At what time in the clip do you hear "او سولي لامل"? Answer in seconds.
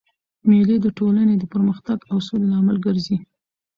2.11-2.77